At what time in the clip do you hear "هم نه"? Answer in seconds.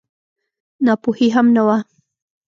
1.35-1.61